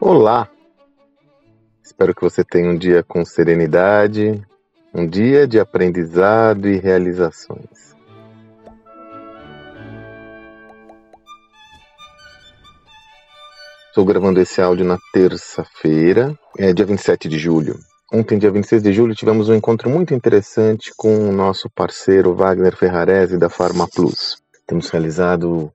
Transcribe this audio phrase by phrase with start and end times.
[0.00, 0.48] Olá!
[1.82, 4.40] Espero que você tenha um dia com serenidade,
[4.94, 7.96] um dia de aprendizado e realizações.
[13.88, 17.78] Estou gravando esse áudio na terça-feira, é dia 27 de julho.
[18.12, 22.76] Ontem, dia 26 de julho, tivemos um encontro muito interessante com o nosso parceiro Wagner
[22.76, 24.36] Ferrarese da Pharma Plus.
[24.66, 25.72] Temos realizado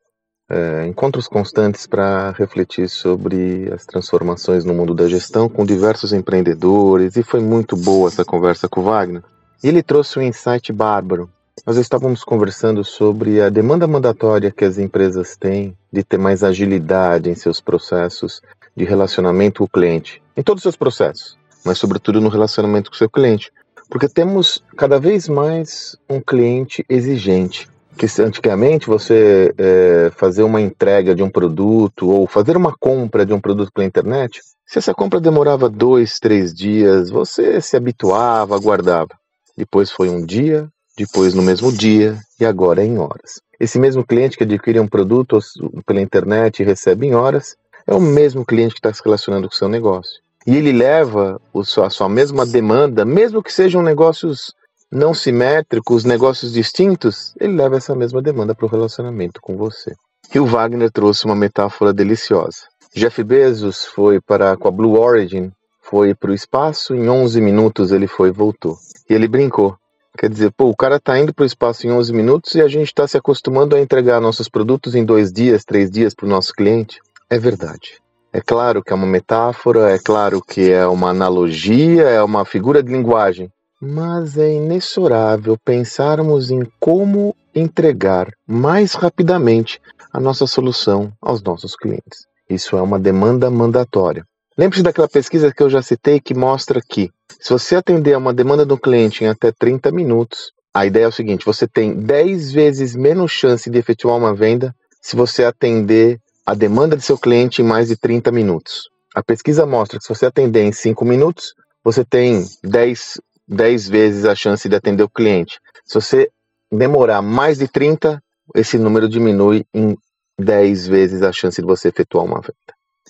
[0.52, 7.16] é, encontros constantes para refletir sobre as transformações no mundo da gestão com diversos empreendedores
[7.16, 9.24] e foi muito boa essa conversa com o Wagner.
[9.64, 11.30] E ele trouxe um insight bárbaro.
[11.66, 17.30] Nós estávamos conversando sobre a demanda mandatória que as empresas têm de ter mais agilidade
[17.30, 18.42] em seus processos
[18.76, 22.96] de relacionamento com o cliente, em todos os seus processos, mas sobretudo no relacionamento com
[22.96, 23.54] o seu cliente.
[23.90, 31.14] Porque temos cada vez mais um cliente exigente que antigamente você é, fazer uma entrega
[31.14, 35.20] de um produto ou fazer uma compra de um produto pela internet, se essa compra
[35.20, 39.10] demorava dois, três dias, você se habituava, aguardava.
[39.58, 43.42] Depois foi um dia, depois no mesmo dia e agora é em horas.
[43.60, 45.40] Esse mesmo cliente que adquire um produto
[45.86, 49.54] pela internet e recebe em horas é o mesmo cliente que está se relacionando com
[49.54, 50.22] o seu negócio.
[50.48, 54.54] E ele leva a sua mesma demanda, mesmo que sejam negócios
[54.92, 59.94] não simétricos, negócios distintos, ele leva essa mesma demanda para o relacionamento com você.
[60.34, 62.68] E o Wagner trouxe uma metáfora deliciosa.
[62.94, 67.92] Jeff Bezos foi para com a Blue Origin, foi para o espaço, em 11 minutos
[67.92, 68.78] ele foi e voltou.
[69.10, 69.78] E ele brincou.
[70.18, 72.68] Quer dizer, pô, o cara está indo para o espaço em 11 minutos e a
[72.68, 76.30] gente está se acostumando a entregar nossos produtos em dois dias, três dias para o
[76.30, 77.00] nosso cliente.
[77.30, 78.02] É verdade.
[78.34, 82.84] É claro que é uma metáfora, é claro que é uma analogia, é uma figura
[82.84, 83.50] de linguagem,
[83.82, 89.82] mas é inexorável pensarmos em como entregar mais rapidamente
[90.14, 92.28] a nossa solução aos nossos clientes.
[92.48, 94.24] Isso é uma demanda mandatória.
[94.58, 98.34] Lembre-se daquela pesquisa que eu já citei que mostra que, se você atender a uma
[98.34, 102.52] demanda do cliente em até 30 minutos, a ideia é o seguinte: você tem 10
[102.52, 107.62] vezes menos chance de efetuar uma venda se você atender a demanda de seu cliente
[107.62, 108.90] em mais de 30 minutos.
[109.16, 113.20] A pesquisa mostra que se você atender em 5 minutos, você tem 10
[113.52, 115.60] 10 vezes a chance de atender o cliente.
[115.86, 116.30] Se você
[116.72, 118.24] demorar mais de 30,
[118.56, 119.98] esse número diminui em
[120.40, 122.56] 10 vezes a chance de você efetuar uma venda.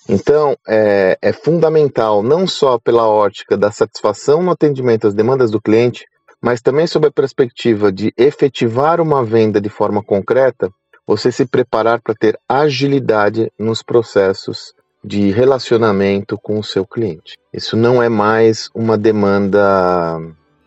[0.08, 5.62] Então, é, é, fundamental, não só pela ótica da satisfação no atendimento às demandas do
[5.62, 6.04] cliente,
[6.42, 10.68] mas também sob a perspectiva de efetivar uma venda de forma concreta,
[11.06, 14.72] você se preparar para ter agilidade nos processos
[15.04, 17.36] de relacionamento com o seu cliente.
[17.52, 20.20] Isso não é mais uma demanda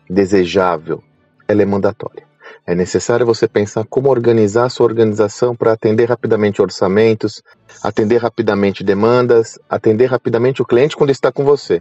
[0.08, 1.02] desejável,
[1.48, 2.26] ela é mandatória.
[2.66, 7.42] É necessário você pensar como organizar a sua organização para atender rapidamente orçamentos,
[7.82, 11.80] atender rapidamente demandas, atender rapidamente o cliente quando está com você.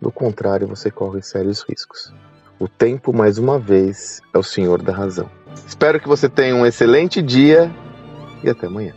[0.00, 2.12] Do contrário, você corre sérios riscos.
[2.58, 5.30] O tempo, mais uma vez, é o senhor da razão.
[5.66, 7.74] Espero que você tenha um excelente dia
[8.44, 8.94] e até amanhã.